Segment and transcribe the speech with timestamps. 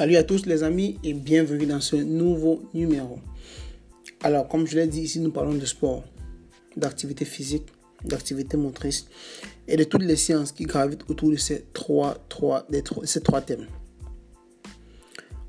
[0.00, 3.18] Salut à tous les amis et bienvenue dans ce nouveau numéro.
[4.22, 6.04] Alors, comme je l'ai dit ici, nous parlons de sport,
[6.74, 7.66] d'activité physique,
[8.02, 9.04] d'activité motrice
[9.68, 12.16] et de toutes les sciences qui gravitent autour de ces trois,
[13.04, 13.66] ces trois thèmes.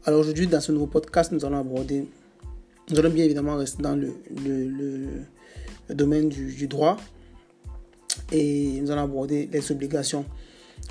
[0.04, 2.10] Alors aujourd'hui, dans ce nouveau podcast, nous allons aborder,
[2.90, 5.08] nous allons bien évidemment rester dans le,
[5.96, 6.98] domaine du droit
[8.34, 10.26] et nous allons aborder les obligations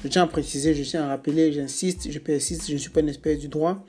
[0.02, 3.00] je tiens à préciser, je tiens à rappeler, j'insiste, je persiste, je ne suis pas
[3.00, 3.84] une espèce du droit,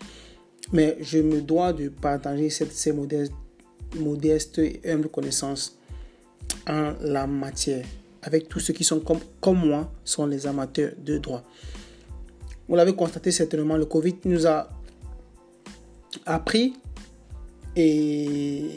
[0.72, 3.34] mais je me dois de partager cette, ces modestes,
[4.60, 5.78] et humbles connaissances
[6.68, 7.86] en la matière
[8.24, 11.44] avec tous ceux qui sont comme, comme moi, sont les amateurs de droit.
[12.68, 14.70] Vous l'avez constaté certainement, le Covid nous a
[16.26, 16.74] appris
[17.76, 18.68] et,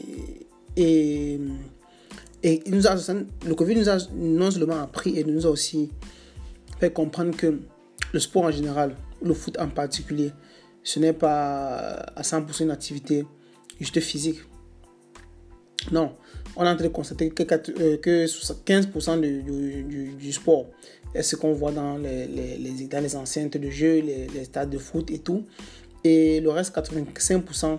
[0.76, 1.38] et,
[2.43, 2.96] et nous a,
[3.46, 5.91] le Covid nous a non seulement appris et nous a aussi
[6.90, 7.60] comprendre que
[8.13, 10.32] le sport en général, le foot en particulier,
[10.82, 13.24] ce n'est pas à 100% une activité
[13.80, 14.41] juste physique.
[15.93, 16.13] Non,
[16.57, 20.66] on est en train de constater que, 15% euh, du, du, sport
[21.15, 24.79] est ce qu'on voit dans les, les, dans les enceintes de jeu, les, stades de
[24.79, 25.45] foot et tout.
[26.04, 27.79] Et le reste, 85%,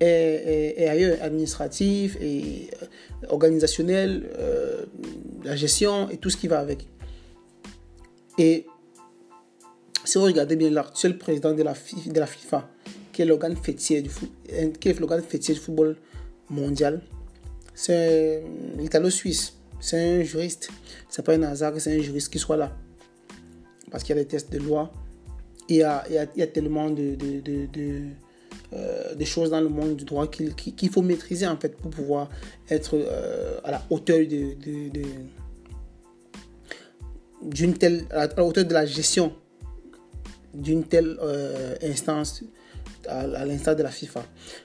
[0.00, 2.86] est, est, ailleurs, administratif et euh,
[3.28, 4.84] organisationnel, euh,
[5.44, 6.86] la gestion et tout ce qui va avec.
[8.38, 8.66] Et
[10.04, 12.68] si vous regardez bien l'actuel président de la, FIFA,
[13.12, 15.96] qui est l'organe fêtier fêtier du football
[16.50, 17.02] mondial,
[17.74, 18.42] c'est
[18.78, 19.54] l'Italo-Suisse.
[19.80, 20.70] C'est un juriste.
[21.08, 22.74] C'est pas un hasard que c'est un juriste qui soit là.
[23.90, 24.90] Parce qu'il y a des tests de loi.
[25.68, 28.00] Il y a, il y a, tellement de, de,
[28.72, 32.30] euh, choses dans le monde du droit qu'il faut maîtriser en fait pour pouvoir
[32.70, 35.02] être euh, à la hauteur de,
[37.46, 39.32] d'une telle, à la hauteur de la gestion
[40.52, 42.42] d'une telle euh, instance
[43.08, 44.24] à, l'instar de la FIFA.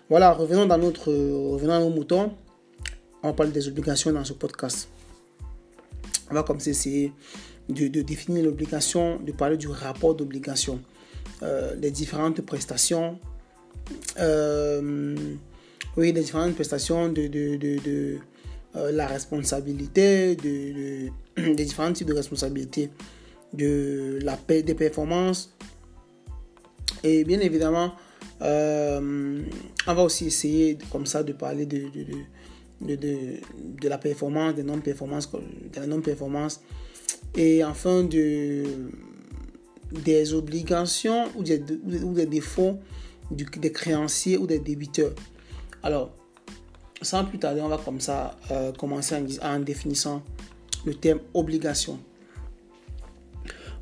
[0.09, 2.33] Voilà, revenons dans notre, revenons à nos moutons.
[3.23, 4.89] On parle des obligations dans ce podcast.
[6.29, 7.13] On va comme essayer
[7.69, 10.79] de, de définir l'obligation, de parler du rapport d'obligation,
[11.43, 13.19] euh, les différentes prestations,
[14.19, 15.15] euh,
[15.97, 18.17] oui, les différentes prestations de, de, de
[18.75, 22.89] euh, la responsabilité, de, des différents types de responsabilités,
[23.53, 25.55] de la paix des performances.
[27.03, 27.93] Et bien évidemment,
[28.41, 29.41] euh,
[29.87, 31.83] on va aussi essayer comme ça de parler de,
[32.81, 33.39] de, de,
[33.81, 36.61] de la performance, des non-performances, de la non-performance.
[37.35, 38.63] Et enfin, de,
[39.91, 41.61] des obligations ou des,
[42.03, 42.77] ou des défauts
[43.31, 45.13] des créanciers ou des débiteurs.
[45.83, 46.11] Alors,
[47.01, 50.21] sans plus tarder, on va comme ça euh, commencer en, définissant
[50.85, 51.99] le terme obligation.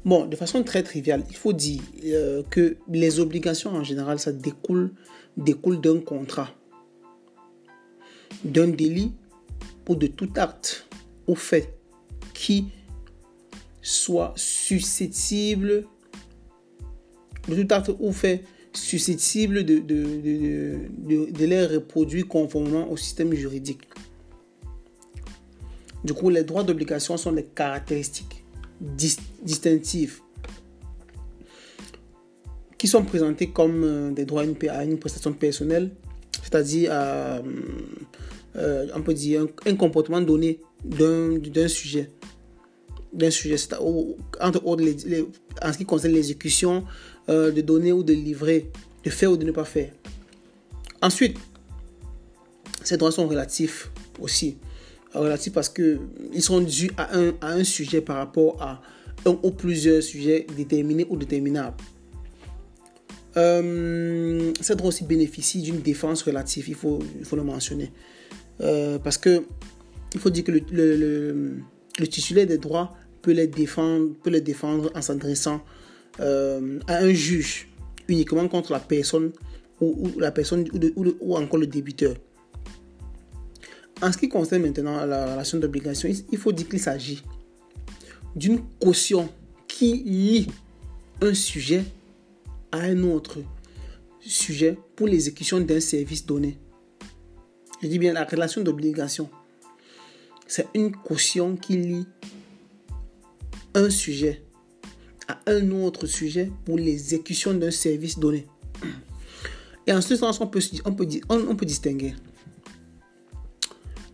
[0.06, 4.32] Bon, de façon très triviale, il faut dire euh, que les obligations en général, ça
[4.32, 4.92] découle,
[5.36, 6.50] découle d'un contrat,
[8.44, 9.12] d'un délit
[9.88, 10.88] ou de tout acte
[11.28, 11.74] ou fait
[12.34, 12.68] qui
[13.82, 15.86] soit susceptible
[17.48, 18.44] de tout acte ou fait
[18.74, 19.84] susceptible de,
[21.46, 23.89] les reproduire conformément au système juridique.
[26.04, 28.44] Du coup, les droits d'obligation sont des caractéristiques
[28.80, 30.22] distinctives
[32.78, 35.92] qui sont présentées comme euh, des droits à une prestation personnelle,
[36.42, 37.42] c'est-à-dire euh,
[38.56, 42.10] euh, on peut dire un, comportement donné d'un sujet
[43.12, 43.56] d'un sujet,
[44.40, 44.84] entre autres
[45.64, 46.86] en ce qui concerne l'exécution
[47.28, 48.70] de donner ou de livrer,
[49.04, 49.92] de faire ou de ne pas faire.
[51.02, 51.36] Ensuite,
[52.84, 53.90] ces droits sont relatifs
[54.20, 54.58] aussi.
[55.14, 56.00] Relatifs parce qu'ils
[56.42, 58.82] sont dus à un, à un sujet par rapport à
[59.26, 61.78] un ou plusieurs sujets déterminés ou déterminables.
[63.38, 67.00] Euh, ces droits aussi bénéficient d'une défense relative, il faut,
[67.32, 67.92] le mentionner.
[68.62, 69.44] Euh, parce que
[70.14, 71.58] il faut dire que le,
[72.10, 75.62] titulaire des droits peut les défendre, peut les défendre en s'adressant
[76.20, 77.70] euh, à un juge
[78.08, 79.32] uniquement contre la personne
[79.80, 80.66] ou, la personne
[80.96, 82.16] ou, encore le débiteur.
[84.02, 87.24] En ce qui concerne maintenant la relation d'obligation, il faut dire qu'il s'agit
[88.36, 89.30] d'une caution
[89.68, 90.48] qui lie
[91.22, 91.84] un sujet
[92.72, 93.40] à un autre
[94.22, 96.58] sujet pour l'exécution d'un service donné.
[97.82, 99.30] Je dis bien la relation d'obligation.
[100.48, 102.08] C'est une caution qui lie
[103.74, 104.44] un sujet
[105.28, 108.48] à un autre sujet pour l'exécution d'un service donné.
[109.86, 112.16] Et en ce sens, on peut, on peut, on, peut distinguer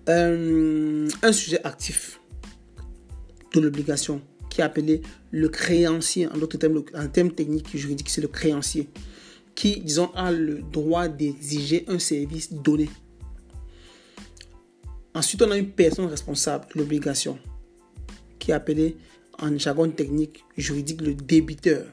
[0.10, 2.20] euh, un sujet actif
[3.54, 6.28] de l'obligation qui est appelé le créancier.
[6.28, 8.90] En d'autres termes, en termes techniques juridiques, c'est le créancier.
[9.56, 12.90] qui, disons, a le droit d'exiger un service donné.
[15.14, 17.40] Ensuite, on a une personne responsable de l'obligation,
[18.38, 18.98] qui est appelée
[19.40, 21.86] en jargon technique juridique le débiteur,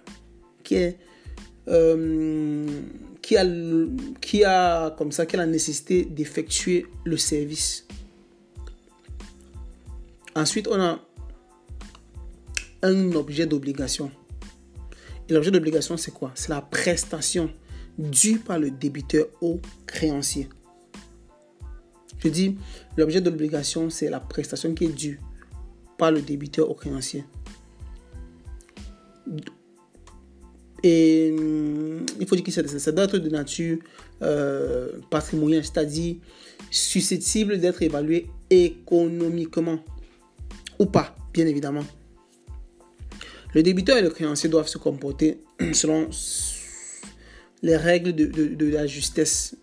[0.64, 0.98] qui est
[1.68, 2.66] euh,
[3.22, 3.46] qui a,
[4.20, 7.86] qui a comme ça qui a la nécessité d'effectuer le service.
[10.34, 10.98] Ensuite, on a
[12.82, 14.10] un objet d'obligation.
[15.28, 16.32] Et l'objet d'obligation, c'est quoi?
[16.34, 17.50] C'est la prestation
[17.98, 20.48] due par le débiteur au créancier.
[22.18, 22.56] Je dis,
[22.96, 25.20] l'objet d'obligation, c'est la prestation qui est due
[25.98, 27.24] par le débiteur au créancier.
[30.82, 33.78] Et hum, il faut dire que ça doit être de nature
[34.22, 36.16] euh, patrimoniale, c'est-à-dire
[36.70, 39.78] susceptible d'être évalué économiquement
[40.86, 41.84] pas, bien évidemment.
[43.54, 45.40] Le débiteur et le créancier doivent se comporter
[45.72, 46.08] selon
[47.62, 49.56] les règles de, la justesse.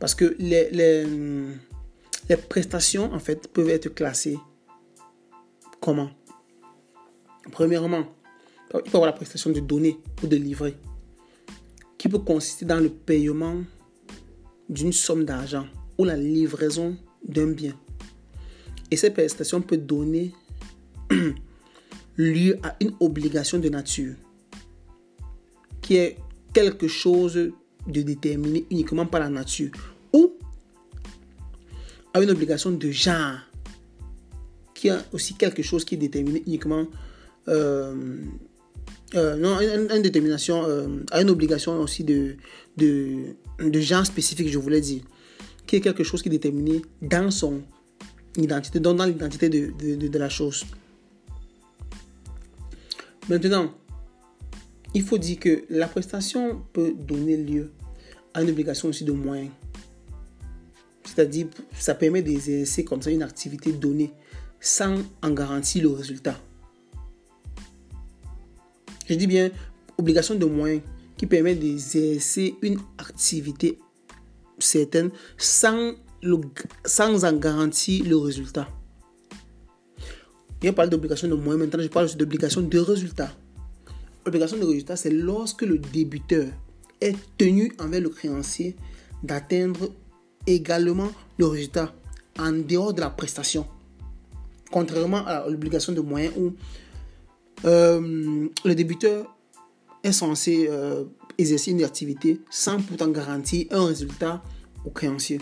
[0.00, 1.06] Parce que les,
[2.48, 4.38] prestations, en fait, peuvent être classées
[5.80, 6.10] comment?
[7.50, 8.04] Premièrement,
[8.72, 10.76] il faut avoir la prestation de donner ou de livrer,
[11.98, 13.62] qui peut consister dans le paiement
[14.68, 15.66] d'une somme d'argent
[15.98, 17.76] ou la livraison d'un bien.
[18.92, 20.34] Et cette prestation peut donner
[22.18, 24.16] lieu à une obligation de nature,
[25.80, 26.18] qui est
[26.52, 27.52] quelque chose
[27.86, 29.70] de déterminé uniquement par la nature,
[30.12, 30.34] ou
[32.12, 33.38] à une obligation de genre,
[34.74, 36.86] qui est aussi quelque chose qui est déterminé uniquement
[37.48, 37.94] euh,
[39.14, 42.36] euh, non, une, détermination, euh, à une obligation aussi de,
[42.76, 45.00] de, de, genre spécifique, je voulais dire,
[45.66, 47.62] qui est quelque chose qui est déterminé dans son
[48.36, 50.64] identité, dans, dans l'identité de, de, de, la chose.
[53.28, 53.72] Maintenant,
[54.94, 57.70] il faut dire que la prestation peut donner lieu
[58.34, 59.50] à une obligation aussi de moyens.
[61.04, 61.46] C'est-à-dire,
[61.78, 64.12] ça permet d'exercer comme ça une activité donnée
[64.60, 66.38] sans en garantir le résultat.
[69.08, 69.50] Je dis bien
[69.98, 70.82] obligation de moyens
[71.16, 73.78] qui permet d'exercer une activité
[74.58, 75.92] certaine sans,
[76.84, 78.68] sans en garantir le résultat.
[80.62, 83.30] Je parle d'obligation de moyens, maintenant je parle d'obligation de résultat.
[84.24, 86.46] L'obligation de résultat, c'est lorsque le débiteur
[87.00, 88.76] est tenu envers le créancier
[89.24, 89.90] d'atteindre
[90.46, 91.92] également le résultat
[92.38, 93.66] en dehors de la prestation.
[94.70, 96.52] Contrairement à l'obligation de moyens où
[97.64, 99.36] euh, le débuteur
[100.02, 101.04] est censé euh,
[101.36, 104.42] exercer une activité sans pourtant garantir un résultat
[104.84, 105.40] au créancier.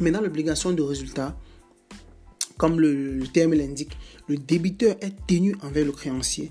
[0.00, 1.36] Maintenant, l'obligation de résultat,
[2.56, 3.96] comme le, terme l'indique,
[4.28, 6.50] le débiteur est tenu envers le créancier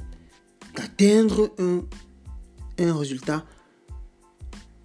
[0.75, 3.45] d'atteindre un, résultat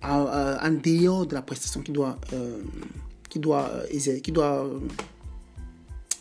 [0.03, 2.62] en dehors de la prestation qu'il doit, euh,
[3.37, 3.70] doit,
[4.23, 4.70] qui doit,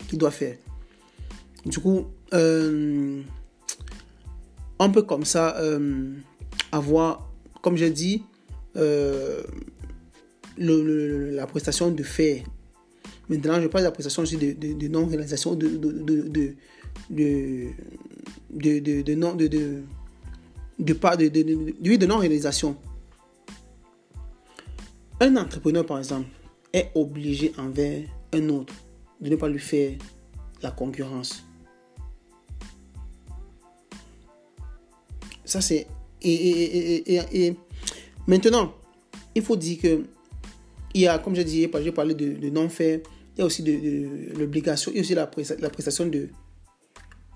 [0.08, 0.56] qui doit faire.
[1.64, 3.22] Du coup, on
[4.92, 6.14] peut comme ça euh,
[6.72, 7.30] avoir,
[7.62, 8.22] comme j'ai dit,
[10.60, 12.42] euh, la prestation de faire.
[13.28, 16.54] Maintenant, je parle de la prestation aussi de, non-réalisation, de, de,
[17.10, 19.82] de, non, de, de,
[20.78, 22.76] de non-réalisation.
[25.20, 26.28] Un entrepreneur, par exemple,
[26.72, 28.74] est obligé envers un autre
[29.20, 29.96] de ne pas lui faire
[30.62, 31.44] la concurrence.
[35.44, 35.86] Ça, c'est.
[36.22, 37.56] Et,
[38.26, 38.74] maintenant,
[39.34, 40.04] il faut dire que.
[40.96, 43.00] Il y a, comme je disais, j'ai parlé de, non-faire.
[43.34, 44.90] Il y a aussi de, l'obligation.
[44.92, 46.30] Il y a aussi la, prestation de,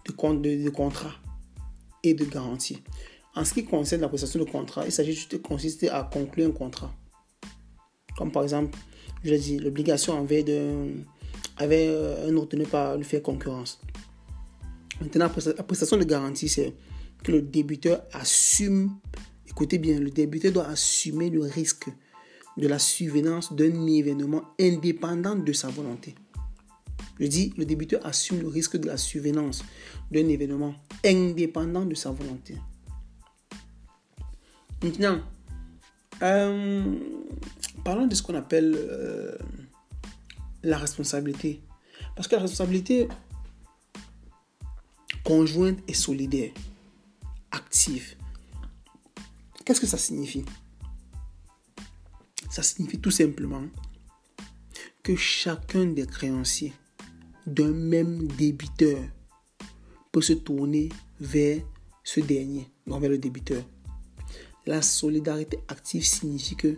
[0.07, 1.13] de, de, contrat
[2.03, 2.83] et de garantie.
[3.35, 6.49] En ce qui concerne la prestation de contrat, il s'agit juste de consister à conclure
[6.49, 6.91] un contrat.
[8.17, 8.79] Comme par exemple,
[9.25, 10.43] je dis, l'obligation envers,
[11.59, 11.91] avec
[12.27, 13.79] un autre de ne pas lui faire concurrence.
[15.03, 16.73] Maintenant, la prestation de garantie, c'est
[17.23, 18.97] que le débuteur assume,
[19.47, 21.91] écoutez bien, le débuteur doit assumer le risque
[22.61, 26.15] de la survenance d'un événement indépendant de sa volonté.
[27.19, 29.65] Je dis, le débuteur assume le risque de la survenance
[30.11, 30.75] d'un événement
[31.05, 32.57] indépendant de sa volonté.
[34.83, 35.21] Maintenant,
[36.23, 36.95] euh,
[37.85, 39.37] parlons de ce qu'on appelle euh,
[40.63, 41.63] la responsabilité.
[42.15, 43.09] Parce que la responsabilité
[45.25, 46.53] conjointe et solidaire
[47.51, 48.17] active.
[49.65, 50.45] Qu'est-ce que ça signifie?
[52.51, 53.63] Ça signifie tout simplement
[55.03, 56.73] que chacun des créanciers
[57.47, 58.99] d'un même débiteur
[60.13, 60.89] peut se tourner
[61.21, 61.63] vers
[62.03, 63.63] ce dernier, non vers le débiteur.
[64.67, 66.77] la solidarité active signifie que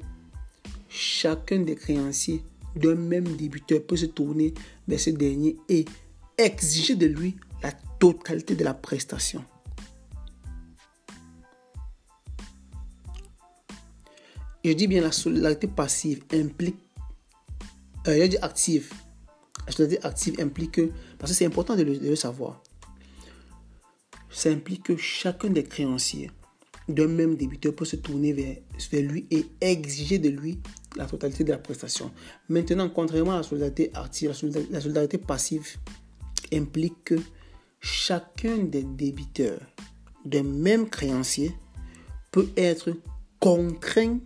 [0.89, 2.43] chacun des créanciers
[2.77, 4.55] d'un même débiteur peut se tourner
[4.87, 5.85] vers ce dernier et
[6.39, 9.45] exiger de lui la totalité de la prestation.
[14.65, 16.77] Je dis bien la solidarité passive implique,
[18.07, 18.93] euh, je dis active.
[19.67, 22.63] La solidarité active implique que, parce que c'est important de le, savoir,
[24.31, 26.31] ça implique que chacun des créanciers
[26.89, 28.57] d'un même débiteur peut se tourner vers,
[28.91, 30.59] vers, lui et exiger de lui
[30.97, 32.11] la totalité de la prestation.
[32.49, 34.33] Maintenant, contrairement à la solidarité active,
[34.71, 35.77] la solidarité passive
[36.53, 37.17] implique que
[37.81, 39.61] chacun des débiteurs
[40.25, 41.53] d'un même créancier
[42.31, 42.91] peut être
[43.41, 44.19] contraint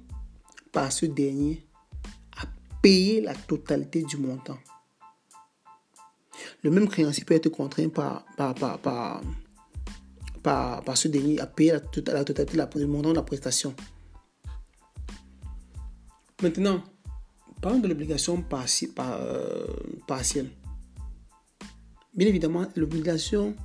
[0.77, 1.67] par ce dernier
[2.37, 2.45] à
[2.83, 4.59] payer la totalité du montant.
[6.63, 9.23] Le même créancier peut être contraint par, par, par,
[10.85, 11.81] par, ce dernier à payer la,
[12.13, 13.75] la totalité du montant de la prestation.
[16.43, 16.85] Maintenant,
[17.63, 19.67] parlons de l'obligation euh,
[20.07, 20.51] partielle.
[22.13, 23.57] Bien évidemment, l'obligation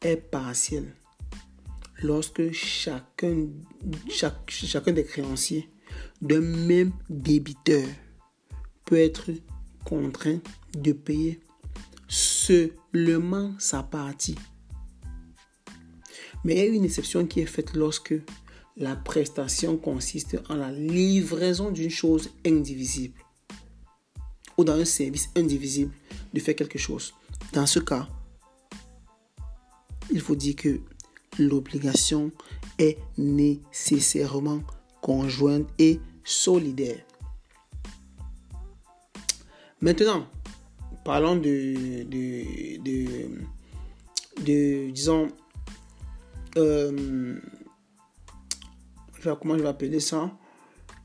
[0.00, 0.94] est partielle
[2.02, 3.48] lorsque chacun,
[4.08, 5.68] chacun des créanciers
[6.20, 7.86] d'un même débiteur
[8.84, 9.30] peut être
[9.84, 10.38] contraint
[10.74, 11.40] de payer
[12.08, 14.36] seulement sa partie.
[16.44, 18.14] Mais il y a une exception qui est faite lorsque
[18.76, 23.18] la prestation consiste en la livraison d'une chose indivisible
[24.56, 25.92] ou dans un service indivisible
[26.32, 27.14] de faire quelque chose.
[27.52, 28.08] Dans ce cas,
[30.10, 30.80] il faut dire que
[31.38, 32.30] l'obligation
[32.78, 34.60] est nécessairement
[35.06, 36.98] conjointe et solidaire.
[39.80, 40.26] Maintenant,
[41.04, 42.82] parlons de, de,
[44.44, 45.28] de, disons,
[46.56, 47.38] euh,
[49.22, 50.36] comment je vais appeler ça?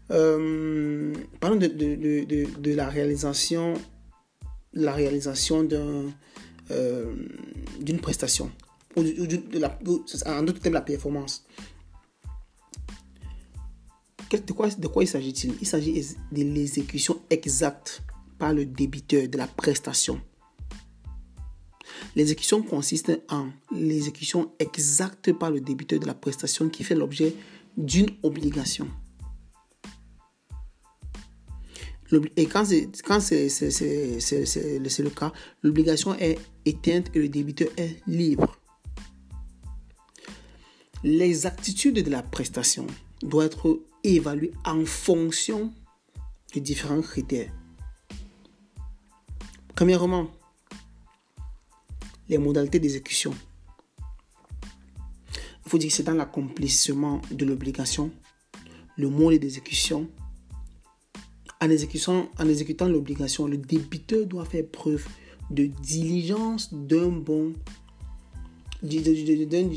[0.10, 3.76] Euh, Parlons de, de, la réalisation,
[4.74, 5.68] la réalisation
[6.72, 7.16] euh,
[7.80, 8.50] d'une prestation
[8.96, 9.78] ou de, la,
[10.26, 11.46] en d'autres termes, la performance.
[14.38, 14.54] De
[14.88, 15.56] quoi, il s'agit-il?
[15.60, 15.94] Il, s'agit
[16.32, 18.02] de l'exécution exacte
[18.40, 20.22] par le débiteur de la prestation.
[22.16, 27.36] L'exécution consiste en l'exécution exacte par le débiteur de la prestation qui fait l'objet
[27.76, 28.88] d'une obligation.
[32.36, 32.88] Et quand c'est
[35.00, 38.58] le cas, l'obligation est éteinte et le débiteur est libre.
[41.04, 42.88] L'exactitude de la prestation
[43.22, 45.72] doit être évaluée en fonction
[46.54, 47.52] de différents critères.
[49.76, 50.30] Premièrement,
[52.30, 53.34] les modalités d'exécution.
[55.66, 58.12] Il faut dire que c'est dans l'accomplissement de l'obligation,
[58.98, 60.10] le mode d'exécution.
[61.62, 65.06] En, exécutant, en exécutant l'obligation, le débiteur doit faire preuve
[65.50, 67.54] de diligence d'un bon
[68.82, 69.68] d'un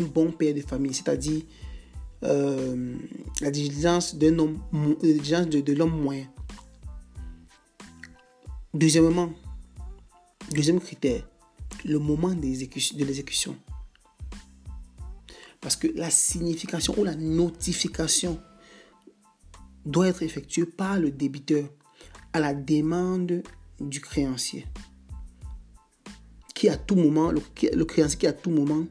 [0.00, 1.42] bon père de famille, c'est-à-dire
[2.22, 2.96] euh,
[3.40, 6.28] la diligence d'un homme, de, de l'homme moyen.
[8.74, 9.32] Deuxièmement,
[10.54, 11.26] deuxième critère,
[11.84, 13.56] le moment de l'exécution.
[15.60, 18.40] Parce que la signification ou la notification
[19.84, 21.68] doit être effectuée par le débiteur
[22.32, 23.42] à la demande
[23.80, 24.66] du créancier
[26.60, 28.84] qui à tout moment, le, créancier qui à tout moment,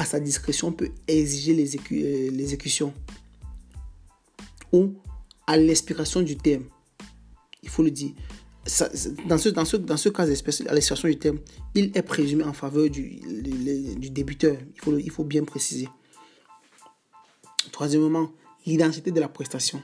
[0.00, 2.94] à sa discrétion, peut exiger euh, l'exécution.
[4.72, 4.94] Ou
[5.46, 6.64] à l'expiration du terme.
[7.62, 8.12] Il faut le dire.
[9.26, 11.38] dans, ce, dans, ce, dans ce cas à l'expiration du terme,
[11.74, 13.20] il est présumé en faveur du,
[13.96, 14.56] du débiteur.
[14.74, 15.88] Il faut, il faut bien préciser.
[17.70, 18.30] Troisièmement,
[18.64, 19.82] l'identité de la prestation.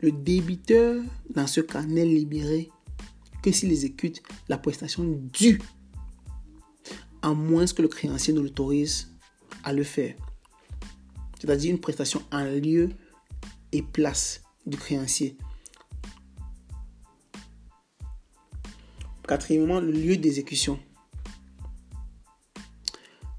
[0.00, 2.70] Le débiteur, dans ce cas, n'est libéré
[3.42, 5.60] que s'il exécute la prestation due
[7.24, 9.08] à moins que le créancier ne l'autorise
[9.62, 10.14] à le faire.
[11.40, 12.90] C'est-à-dire une prestation en lieu
[13.72, 15.38] et place du créancier.
[19.26, 20.78] Quatrièmement, le lieu d'exécution.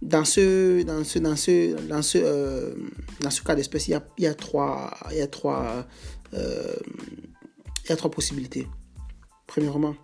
[0.02, 2.76] Dans ce, dans ce, dans ce, dans ce, euh,
[3.20, 5.86] dans ce cas d'espèce, il, y a, trois, il y a trois,
[6.34, 6.76] euh,
[7.84, 8.68] il y a trois possibilités.
[9.46, 9.96] Premièrement,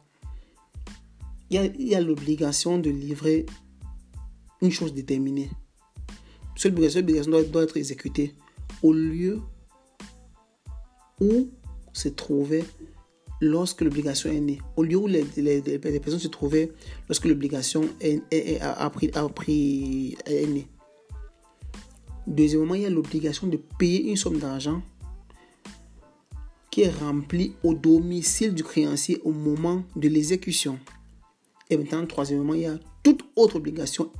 [1.50, 3.48] il y a l'obligation de livrer
[4.62, 5.50] une chose déterminée.
[6.56, 7.02] Cette obligation,
[7.52, 8.36] doit, être exécutée
[8.84, 9.40] au lieu
[11.20, 11.50] où
[11.94, 12.64] se trouvait
[13.42, 15.24] lorsque l'obligation est née, au lieu où les,
[15.80, 16.72] personnes se trouvaient
[17.10, 18.22] lorsque l'obligation est,
[18.62, 18.90] a,
[19.30, 20.68] pris, est née.
[22.28, 24.82] Deuxièmement, il y a l'obligation de payer une somme d'argent
[26.70, 30.80] qui est remplie au domicile du créancier au moment de l'exécution.
[31.70, 34.12] Et maintenant, troisièmement, il y a toute autre obligation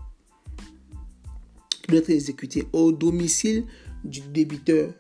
[1.98, 3.66] être exécutée au domicile
[4.04, 4.94] du débiteur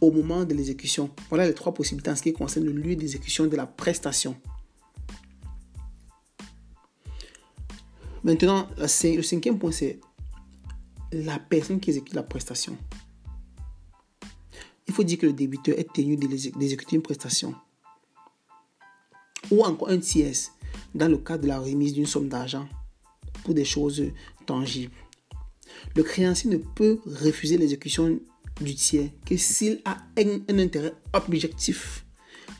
[0.00, 1.10] au moment de l'exécution.
[1.28, 4.36] Voilà les trois possibilités en ce qui concerne le lieu d'exécution de la prestation.
[8.24, 10.00] Maintenant, le cinquième point, c'est
[11.12, 12.76] la personne qui exécute la prestation.
[14.86, 17.54] Il faut dire que le débiteur est tenu d'exécuter une prestation.
[19.50, 20.34] Ou encore un tiers
[20.94, 22.68] dans le cas de la remise d'une somme d'argent
[23.44, 24.02] pour des choses
[24.46, 24.92] tangibles.
[25.96, 28.18] Le créancier ne peut refuser l'exécution
[28.60, 32.04] du tiers que s'il a un, intérêt objectif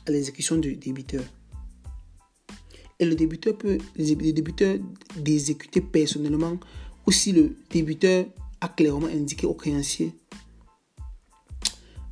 [0.07, 1.25] à l'exécution du débiteur.
[3.00, 4.77] Et le débiteur peut, le débiteur
[5.17, 6.59] d'exécuter personnellement
[7.07, 8.27] ou si le débiteur
[8.61, 10.12] a clairement indiqué au créancier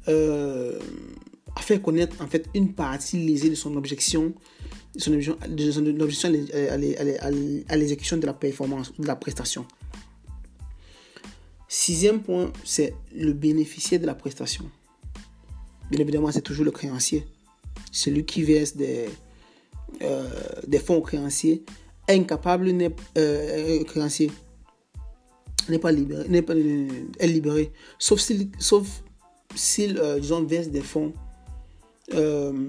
[0.08, 0.78] euh,
[1.56, 4.34] a fait connaître fait une partie lésée de son objection,
[4.96, 6.28] son objection, de son objection
[7.68, 9.66] à l'exécution de la performance ou de la prestation.
[11.78, 14.64] Sixième point, c'est le bénéficiaire de la prestation.
[15.90, 17.26] Bien évidemment, c'est toujours le créancier.
[17.92, 19.10] Celui qui verse des,
[20.00, 21.64] euh, fonds au créancier.
[22.08, 24.30] Incapable n'est euh, créancier
[25.68, 28.48] n'est pas libéré, n'est pas est libéré, sauf s'il,
[29.54, 31.12] s'il euh, disons, verse des fonds,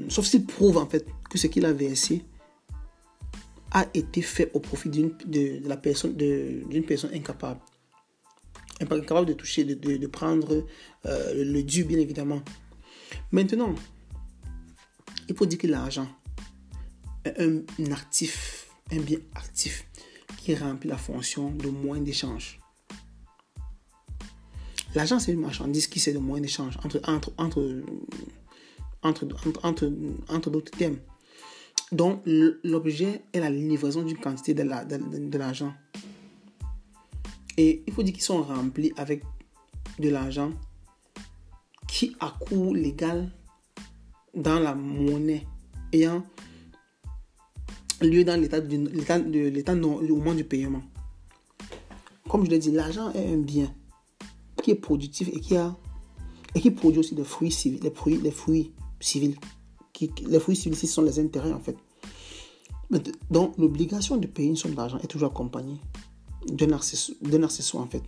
[0.10, 2.26] sauf s'il prouve en fait que ce qu'il a versé
[3.72, 5.12] a été fait au profit d'une
[6.86, 7.62] personne incapable
[8.82, 10.66] incapable de toucher, de, de, prendre
[11.06, 12.42] euh, le dû, bien évidemment.
[13.32, 13.74] Maintenant,
[15.30, 16.08] il faut dire que l'argent
[17.26, 19.86] est un actif, un bien actif
[20.38, 22.60] qui remplit la fonction de moyen d'échange.
[24.96, 27.84] L'argent, c'est une marchandise qui sert de moyen d'échange entre, entre, entre,
[29.04, 29.26] entre,
[29.64, 29.92] entre,
[30.30, 31.00] entre d'autres thèmes.
[31.92, 34.88] Donc, l'objet est la livraison d'une quantité de l'argent.
[34.90, 35.78] La, de,
[37.58, 39.24] et il faut dire qu'ils sont remplis avec
[40.00, 40.52] de l'argent
[41.88, 43.32] qui a coût légal
[44.36, 45.46] dans la monnaie
[45.92, 46.24] ayant
[48.02, 50.84] lieu dans l'état de l'état au moment du paiement.
[52.30, 53.74] Comme je l'ai dit, l'argent est un bien
[54.62, 55.76] qui est productif et qui a
[56.54, 59.36] et qui produit aussi des fruits civils, les fruits, les fruits civils.
[59.94, 61.78] Qui, les fruits civils, ce sont les intérêts en fait.
[63.30, 65.80] Donc l'obligation de payer une somme d'argent est toujours accompagnée
[66.52, 68.04] d'un accessoire en fait.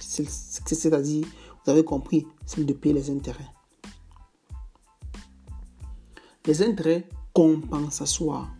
[0.00, 1.26] C'est-à-dire,
[1.64, 3.48] vous avez compris, c'est de payer les intérêts.
[6.46, 8.52] Les intérêts compensatoires,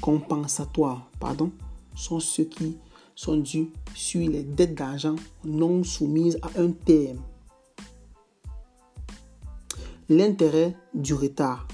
[0.00, 1.50] compensatoires pardon,
[1.94, 2.78] sont ceux qui
[3.14, 7.20] sont dus sur les dettes d'argent non soumises à un terme.
[10.08, 11.66] L'intérêt du retard,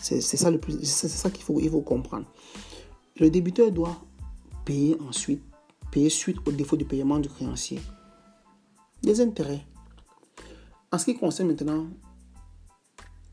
[0.00, 2.26] c'est ça, le plus, ça qu'il faut, il faut comprendre.
[3.18, 4.00] Le débiteur doit
[4.64, 5.42] payer ensuite
[5.90, 7.80] payer suite au défaut de paiement du créancier.
[9.02, 9.64] Les intérêts.
[10.90, 11.86] En ce qui concerne maintenant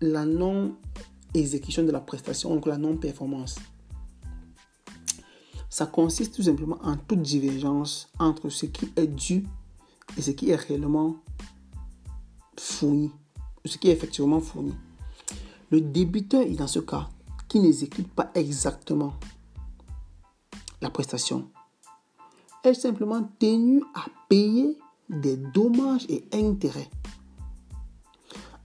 [0.02, 3.58] la non-exécution de la prestation, donc la non-performance,
[5.70, 9.46] ça consiste tout simplement en toute divergence entre ce qui est dû
[10.18, 11.18] et ce qui est réellement
[12.58, 13.12] fourni,
[13.66, 14.74] ce qui est effectivement fourni.
[15.72, 17.10] Le débiteur dans ce cas
[17.48, 19.14] qui n'exécute pas exactement
[20.82, 21.50] la prestation
[22.70, 24.78] est simplement tenu à payer
[25.10, 26.90] des dommages et intérêts.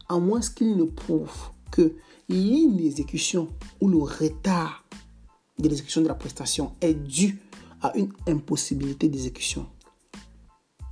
[0.08, 1.94] À moins qu'il ne prouve que
[2.28, 3.48] l'inexécution
[3.80, 4.84] ou le retard
[5.58, 7.38] de l'exécution de la prestation est dû
[7.82, 9.66] à une impossibilité d'exécution.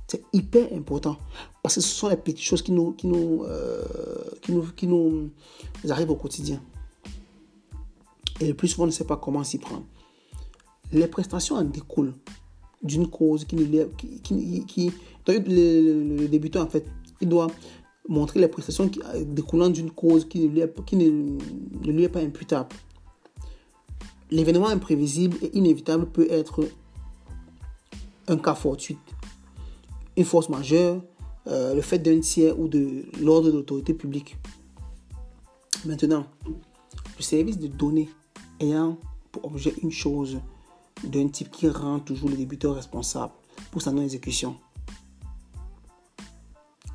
[0.07, 1.17] C'est hyper important
[1.61, 3.83] parce que ce sont les petites choses qui nous, qui nous, euh,
[4.41, 5.29] qui nous, qui nous
[5.87, 6.61] arrivent au quotidien.
[8.39, 9.85] Et le plus souvent, on ne sait pas comment s'y prendre.
[10.91, 12.15] Les prestations en découlent
[12.81, 13.57] d'une cause qui,
[14.23, 14.91] qui, qui,
[15.27, 16.85] le, débutant en fait,
[17.21, 17.47] il doit
[18.07, 21.37] montrer les prestations qui, euh, découlant d'une cause qui, ne lui, est, qui ne,
[21.91, 22.69] lui est pas imputable.
[24.31, 26.67] L'événement imprévisible et inévitable peut être
[28.27, 28.97] un cas fortuit,
[30.17, 31.01] une force majeure,
[31.47, 34.37] euh, le fait d'un tiers ou de l'ordre de l'autorité publique.
[35.85, 38.09] Maintenant, le service de données
[38.59, 38.97] ayant
[39.31, 40.39] pour objet une chose
[41.03, 43.33] d'un type qui rend toujours le débuteur responsable
[43.71, 44.57] pour sa non-exécution.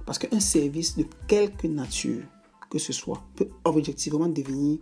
[0.06, 2.22] Parce qu'un service de quelque nature
[2.74, 4.78] que ce soit peut objectivement devenir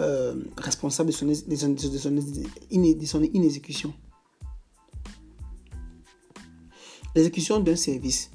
[0.00, 3.94] euh, responsable de son, de, son, inexécution.
[7.14, 8.32] L'exécution d'un service,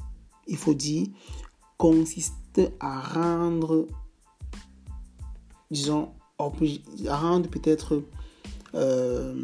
[0.48, 1.08] il faut dire,
[1.78, 3.88] consiste à rendre,
[5.70, 8.02] disons, à rendre peut-être,
[8.78, 9.36] euh,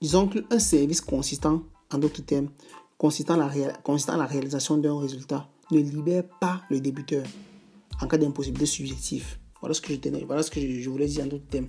[0.00, 2.48] disons qu'un service consistant, en d'autres termes,
[2.98, 7.24] consistant à la, consistant la réalisation d'un résultat, ne libère pas le débuteur
[8.00, 9.38] en cas d'impossibilité subjective.
[9.60, 11.68] Voilà ce que je tenais, voilà ce que je, voulais dire en d'autres termes.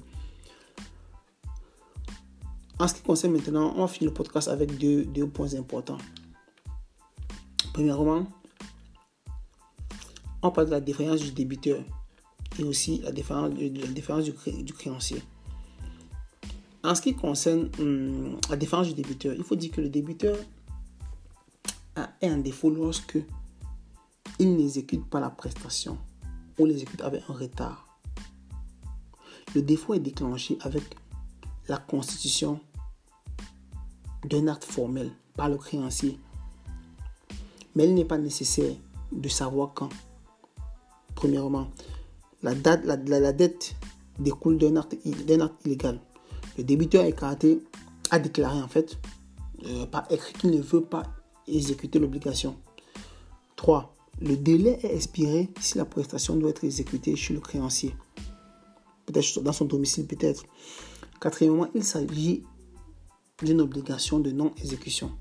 [2.77, 5.97] En ce qui concerne maintenant, on va finir le podcast avec deux, deux points importants.
[7.73, 8.27] Premièrement,
[10.41, 11.81] on parle de la différence du débiteur
[12.60, 15.21] et aussi la la différence du, créancier.
[16.86, 20.38] En ce qui concerne hum, la différence du débiteur, il faut dire que le débiteur
[21.95, 23.17] a un défaut lorsque
[24.38, 25.98] il n'exécute pas la prestation
[26.60, 27.88] ou l'exécute avec un retard.
[29.56, 30.84] Le défaut est déclenché avec
[31.67, 32.60] la constitution
[34.26, 36.19] d'un acte formel par le créancier.
[37.76, 38.76] Mais il n'est pas nécessaire
[39.12, 39.89] de savoir quand.
[41.15, 41.67] Premièrement,
[42.43, 43.76] la, date, la, dette
[44.19, 46.00] découle d'un acte, acte, illégal.
[46.57, 47.23] Le débiteur est
[48.11, 48.97] a déclaré en fait
[49.65, 51.03] euh, par écrit qu'il ne veut pas
[51.47, 52.55] exécuter l'obligation.
[53.55, 53.93] 3.
[54.21, 57.95] Le délai est expiré si la prestation doit être exécutée chez le créancier.
[59.05, 60.43] Peut-être dans son domicile, peut-être.
[61.19, 62.43] Quatrièmement, il s'agit
[63.43, 65.11] d'une obligation de non-exécution.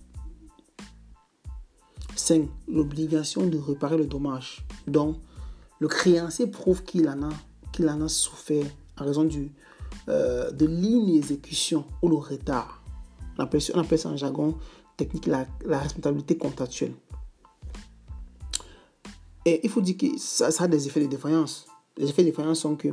[2.17, 2.49] 5.
[2.69, 4.65] L'obligation de réparer le dommage.
[4.87, 5.17] Donc,
[5.81, 7.33] le créancier prouve qu'il en, a,
[7.73, 8.67] qu'il en a souffert
[8.99, 9.53] en raison du,
[10.09, 12.83] euh, de l'inexécution ou le retard.
[13.39, 14.57] On appelle, ça en jargon
[14.99, 16.93] technique la, responsabilité contractuelle.
[19.47, 21.67] Et il faut dire que ça, a des effets de défaillance.
[21.97, 22.89] Les effets de défaillance sont que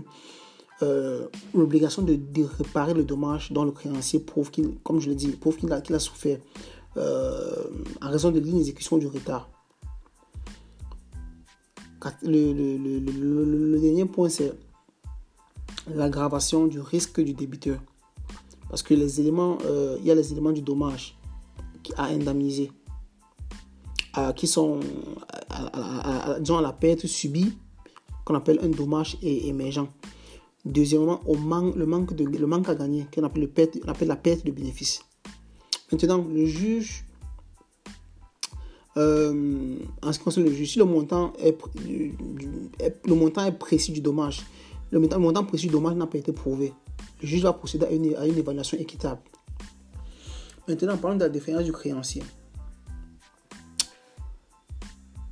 [0.84, 2.18] euh, l'obligation de,
[2.58, 6.00] réparer le dommage dont le créancier prouve qu'il, comme je l'ai dit, prouve qu'il a,
[6.00, 6.40] souffert
[6.96, 7.64] euh,
[8.02, 9.50] en raison de l'inexécution du retard.
[12.24, 14.54] Le, le dernier point, c'est
[15.88, 17.80] l'aggravation du risque du débiteur.
[18.70, 21.18] Parce que les éléments, euh, il y a les éléments du dommage
[21.98, 22.72] à indemniser,
[24.36, 24.80] qui sont
[25.50, 27.54] à, à, la perte subie,
[28.24, 29.88] qu'on appelle un dommage émergent.
[30.64, 34.16] Deuxièmement, au manque, le, manque de, le manque à gagner, qu'on appelle, le appelle la
[34.16, 35.02] perte de bénéfice.
[35.92, 37.04] Maintenant, le juge,
[38.98, 41.34] euh, en ce qui concerne le juge, si le montant
[43.06, 44.44] le montant est précis du dommage,
[44.92, 46.74] le montant, précis du dommage n'a pas été prouvé,
[47.22, 49.22] le juge va procéder à une, à une évaluation équitable.
[50.68, 52.24] Maintenant, parlons de la défaillance du créancier.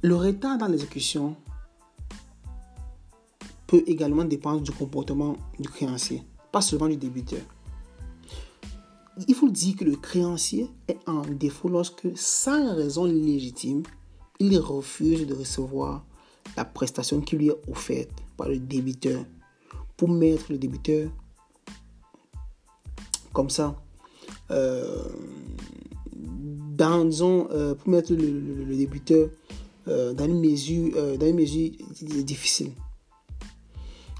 [0.01, 1.35] Le retard dans l'exécution
[3.67, 7.41] peut également dépendre du comportement du créancier, pas seulement du débiteur.
[9.27, 13.83] Il faut dire que le créancier est en défaut lorsque, sans raison légitime,
[14.39, 16.05] il refuse de recevoir
[16.55, 19.25] la prestation qui lui est offerte par le débiteur
[19.99, 21.11] pour mettre le débiteur
[23.33, 23.75] comme ça
[24.49, 25.03] euh,
[26.15, 27.09] dans,
[27.51, 29.29] euh, pour mettre le, débiteur
[29.89, 31.71] euh, dans une mesure, dans une mesure
[32.23, 32.71] difficile.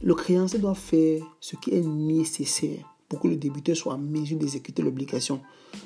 [0.03, 4.37] Le créancier doit faire ce qui est nécessaire pour que le débiteur soit en mesure
[4.37, 5.39] d'exécuter l'obligation.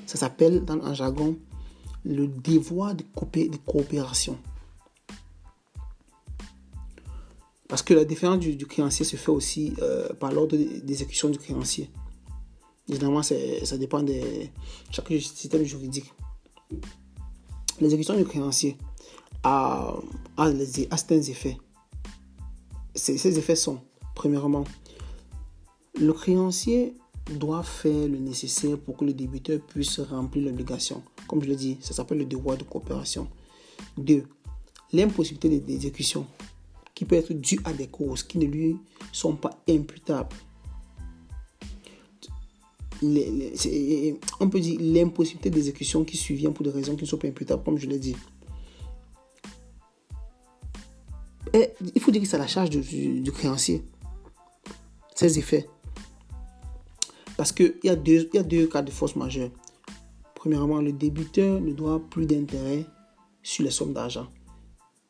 [0.08, 1.38] Ça s'appelle dans un jargon
[2.04, 3.04] le devoir de,
[3.64, 4.40] coopération.
[7.68, 9.74] Parce que la différence du, créancier se fait aussi
[10.20, 11.90] par l'ordre d'exécution du créancier.
[12.90, 14.14] Évidemment, ça dépend de
[14.92, 16.12] chaque système juridique.
[17.80, 18.78] L'exécution du créancier
[19.44, 19.96] a,
[20.38, 20.52] a,
[20.92, 21.58] certains effets.
[22.96, 23.80] Ces, effets sont,
[24.16, 24.66] premièrement,
[26.00, 26.96] le créancier
[27.32, 31.02] doit faire le nécessaire pour que le débiteur puisse remplir l'obligation.
[31.28, 33.28] Comme je l'ai dit, ça s'appelle le devoir de coopération.
[33.98, 34.24] Deux,
[34.92, 36.28] l'impossibilité d'exécution
[37.06, 38.78] peut être due à des causes qui ne lui
[39.12, 40.36] sont pas imputables
[44.40, 47.64] on peut dire l'impossibilité d'exécution qui survient pour des raisons qui ne sont pas imputables,
[47.64, 48.16] comme je l'ai dit.
[51.54, 53.84] Et il faut dire que c'est la charge du, créancier,
[55.16, 55.68] ces effets.
[57.38, 59.52] Parce qu'il y, a deux, y a deux cas de force majeure.
[60.36, 62.86] Premièrement, le débiteur ne doit plus d'intérêt
[63.42, 64.28] sur les sommes d'argent.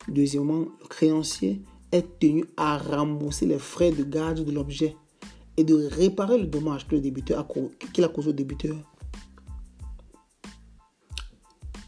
[0.08, 1.62] Deuxièmement, le créancier
[1.94, 4.96] est tenu à rembourser les frais de garde de l'objet
[5.56, 7.00] et de réparer le dommage que le
[7.92, 8.76] qu'il a causé au débiteur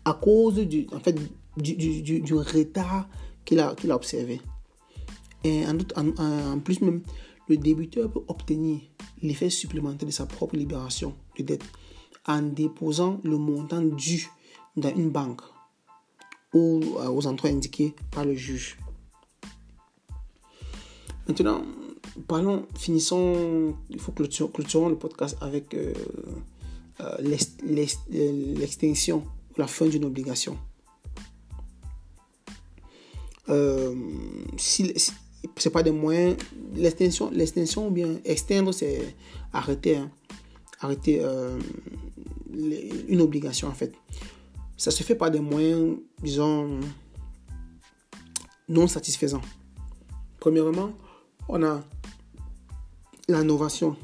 [0.06, 1.18] à cause du, en fait,
[1.56, 1.74] du,
[2.20, 3.08] du, retard
[3.44, 4.40] qu'il a, qu'il a observé.
[5.42, 7.02] Et en, en, plus même,
[7.48, 8.80] le débiteur peut obtenir
[9.20, 11.64] l'effet supplémentaire de sa propre libération de dette
[12.24, 14.28] en déposant le montant dû
[14.76, 15.40] dans une banque
[16.54, 18.78] ou euh, aux endroits indiqués par le juge.
[21.28, 21.62] Maintenant,
[22.28, 25.92] parlons, finissons, il faut clôturer, clôturons le podcast avec euh,
[27.00, 27.16] euh,
[27.64, 30.56] l'extinction ou la fin d'une obligation.
[34.56, 34.94] si,
[35.56, 36.36] c'est pas des moyens,
[36.74, 39.14] l'extinction, l'extinction ou bien extendre, c'est
[39.52, 40.10] arrêter, hein.
[40.80, 41.22] arrêter
[43.08, 43.92] une obligation en fait.
[44.76, 46.80] Ça se fait par des moyens, disons,
[48.68, 49.42] non satisfaisants.
[50.38, 50.92] Premièrement,
[51.48, 51.82] on a
[53.28, 53.96] l'innovation.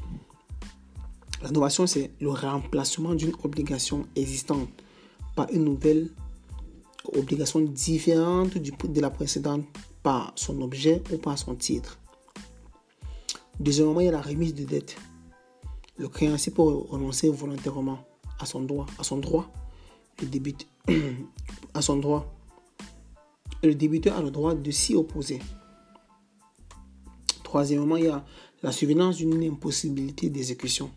[1.43, 4.69] L'innovation, c'est le remplacement d'une obligation existante
[5.35, 6.09] par une nouvelle
[7.15, 9.65] obligation différente de la précédente
[10.03, 11.99] par son objet ou par son titre.
[13.59, 14.95] Deuxièmement, il y a la remise de dette.
[15.97, 17.99] Le créancier peut renoncer volontairement
[18.39, 19.51] à son droit, à son droit,
[20.21, 20.93] le
[21.73, 22.33] à son droit.
[23.61, 25.39] Le débiteur a le droit de s'y opposer.
[27.53, 28.25] Troisièmement, il y a
[28.63, 30.89] la survenance d'une impossibilité d'exécution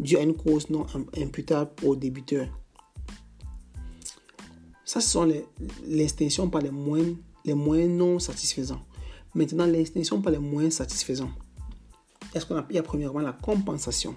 [0.00, 2.48] due à une cause non imputable au débiteur.
[4.86, 5.30] Ça, ce sont
[5.86, 8.80] l'extinction par les moyens, les moyens non satisfaisants.
[9.34, 11.30] Maintenant, l'extinction par les moyens satisfaisants.
[12.34, 14.16] Est-ce qu'on appelle premièrement la compensation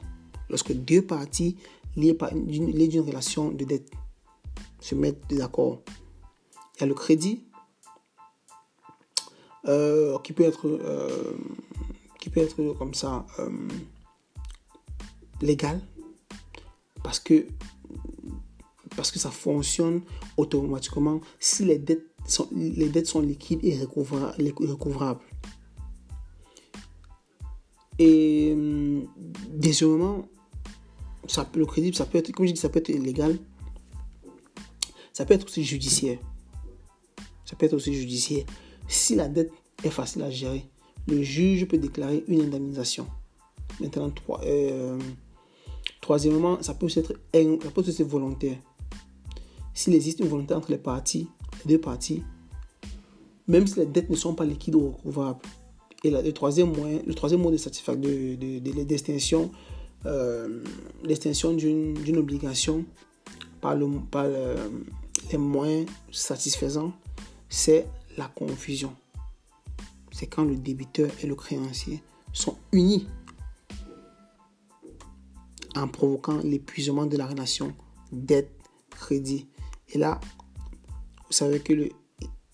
[0.49, 1.58] Lorsque deux parties
[1.97, 3.91] liées d'une relation de dette
[4.80, 5.82] se mettent d'accord.
[6.77, 7.43] Il y a le crédit
[9.67, 11.36] euh, qui peut être euh,
[12.32, 13.50] peut être comme ça euh,
[15.41, 15.82] légal
[17.04, 17.46] parce que
[18.96, 20.02] parce que ça fonctionne
[20.38, 25.22] automatiquement si les dettes sont, les dettes sont liquides et recouvrables.
[28.00, 28.56] Et
[29.50, 30.28] deuxièmement,
[31.28, 33.38] ça, le crédit, ça peut être, comme je dis, ça peut être illégal.
[35.13, 36.20] Ça peut être aussi judiciaire.
[37.46, 38.46] Ça peut être aussi judiciaire.
[38.88, 39.52] Si la dette
[39.84, 40.67] est facile à gérer,
[41.08, 43.08] le juge peut déclarer une indemnisation.
[43.80, 44.12] Maintenant,
[44.44, 45.00] euh,
[46.02, 48.58] troisièmement, ça peut, être, être volontaire.
[49.74, 51.28] S'il existe une volonté entre les parties,
[51.66, 52.24] les deux parties,
[53.48, 55.40] même si les dettes ne sont pas liquides ou recouvrables.
[56.04, 59.52] Et le troisième moyen, le troisième mot de satisfaction, de, de, de, d'extinction,
[60.06, 60.64] euh,
[61.04, 62.86] d'une obligation
[63.62, 64.26] par, le, par
[65.32, 66.92] les moyens satisfaisants,
[67.50, 67.86] c'est
[68.18, 68.94] la confusion.
[70.12, 73.08] C'est quand le débiteur et le créancier sont unis
[75.76, 77.74] en provoquant l'épuisement de la relation
[78.12, 79.47] dette-crédit.
[79.93, 80.19] Et là,
[81.28, 81.89] vous savez que le,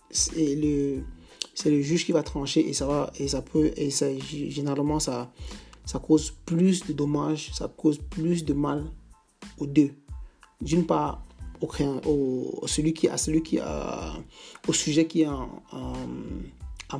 [0.10, 1.04] c'est le,
[1.66, 5.32] le juge qui va trancher et ça va et ça peut et ça généralement ça
[5.86, 8.92] ça cause plus de dommages, ça cause plus de mal
[9.58, 9.92] aux deux.
[10.60, 11.24] D'une part,
[11.62, 11.68] au,
[12.06, 14.14] au, celui qui a celui qui a
[14.68, 15.28] au sujet qui est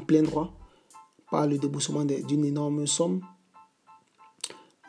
[0.06, 0.54] plein droit
[1.32, 3.22] par le déboursement d'une énorme somme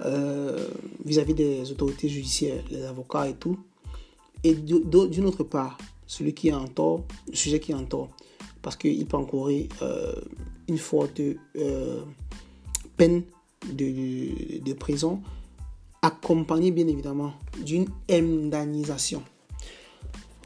[0.04, 0.68] euh,
[1.04, 3.58] vis-à-vis des autorités judiciaires, les avocats et tout.
[4.44, 8.10] Et d'une autre part, celui qui est en tort, le sujet qui est en tort,
[8.62, 10.14] parce qu'il peut encourir euh,
[10.68, 12.02] une forte euh,
[12.96, 13.24] peine
[13.72, 15.20] de, de, prison,
[16.02, 17.32] accompagné bien évidemment
[17.64, 19.22] d'une indemnisation.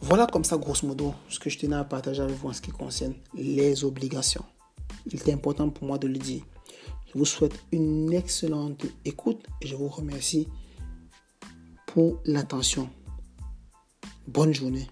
[0.04, 2.60] Voilà comme ça, grosso modo, ce que je tenais à partager avec vous en ce
[2.60, 4.44] qui concerne les obligations.
[5.06, 6.42] Il est important pour moi de le dire.
[7.06, 10.48] Je vous souhaite une excellente écoute et je vous remercie
[11.86, 12.90] pour l'attention.
[14.26, 14.88] Bonne journée.